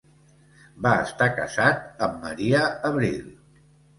Va 0.85 0.93
estar 1.01 1.27
casat 1.35 2.01
amb 2.07 2.17
Maria 2.25 2.63
Abril. 2.89 3.31